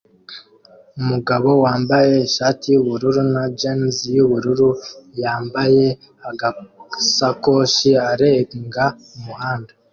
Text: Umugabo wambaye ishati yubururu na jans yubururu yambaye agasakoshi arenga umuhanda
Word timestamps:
Umugabo 1.01 1.49
wambaye 1.63 2.13
ishati 2.27 2.65
yubururu 2.73 3.21
na 3.33 3.43
jans 3.59 3.97
yubururu 4.15 4.69
yambaye 5.23 5.85
agasakoshi 6.29 7.89
arenga 8.11 8.85
umuhanda 9.17 9.71